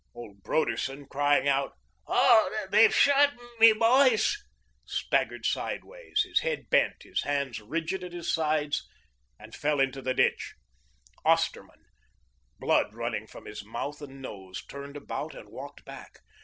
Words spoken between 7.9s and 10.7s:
at his sides, and fell into the ditch.